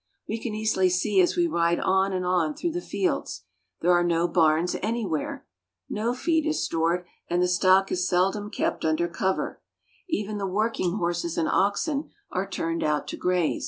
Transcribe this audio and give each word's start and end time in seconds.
''We 0.27 0.39
can 0.39 0.55
easily 0.55 0.89
see 0.89 1.21
as 1.21 1.35
we 1.35 1.45
ride 1.45 1.79
on 1.79 2.11
and 2.11 2.25
on 2.25 2.55
through 2.55 2.71
the 2.71 2.81
fields 2.81 3.43
There 3.81 3.91
are 3.91 4.03
no 4.03 4.27
barns 4.27 4.75
anywhere! 4.81 5.45
No 5.91 6.15
feed 6.15 6.47
is 6.47 6.65
stored, 6.65 7.05
and 7.29 7.39
the 7.39 7.47
stock 7.47 7.91
is 7.91 8.07
seldom 8.09 8.49
kept 8.49 8.83
under 8.83 9.07
cover. 9.07 9.61
Even 10.09 10.39
the 10.39 10.47
work 10.47 10.79
ing 10.79 10.93
horses 10.95 11.37
and 11.37 11.47
oxen 11.47 12.09
are 12.31 12.49
turned 12.49 12.83
out 12.83 13.07
to 13.09 13.15
graze. 13.17 13.59